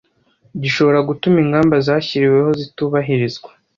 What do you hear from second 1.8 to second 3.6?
zashyiriweho zitubahirizwa